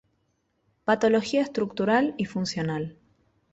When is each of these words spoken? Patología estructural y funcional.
Patología 0.83 1.43
estructural 1.43 2.15
y 2.17 2.25
funcional. 2.25 2.97